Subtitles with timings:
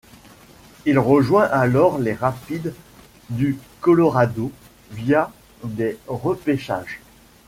[0.87, 2.73] Il rejoint alors les Rapids
[3.29, 4.51] du Colorado
[4.89, 5.29] via
[5.63, 6.99] des repêchages.